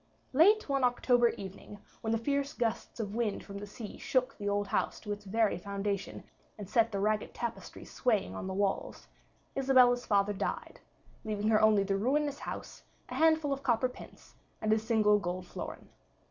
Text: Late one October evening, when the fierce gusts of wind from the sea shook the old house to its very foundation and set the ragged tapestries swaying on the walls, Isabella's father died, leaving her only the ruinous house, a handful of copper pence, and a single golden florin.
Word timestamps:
Late 0.33 0.67
one 0.67 0.83
October 0.83 1.29
evening, 1.37 1.77
when 2.01 2.11
the 2.11 2.17
fierce 2.17 2.53
gusts 2.53 2.99
of 2.99 3.13
wind 3.13 3.43
from 3.43 3.59
the 3.59 3.67
sea 3.67 3.99
shook 3.99 4.35
the 4.35 4.49
old 4.49 4.69
house 4.69 4.99
to 5.01 5.11
its 5.11 5.25
very 5.25 5.59
foundation 5.59 6.23
and 6.57 6.67
set 6.67 6.91
the 6.91 6.97
ragged 6.99 7.35
tapestries 7.35 7.91
swaying 7.93 8.33
on 8.33 8.47
the 8.47 8.53
walls, 8.55 9.05
Isabella's 9.55 10.07
father 10.07 10.33
died, 10.33 10.79
leaving 11.23 11.49
her 11.49 11.61
only 11.61 11.83
the 11.83 11.97
ruinous 11.97 12.39
house, 12.39 12.81
a 13.09 13.13
handful 13.13 13.53
of 13.53 13.61
copper 13.61 13.89
pence, 13.89 14.33
and 14.59 14.73
a 14.73 14.79
single 14.79 15.19
golden 15.19 15.43
florin. 15.47 15.89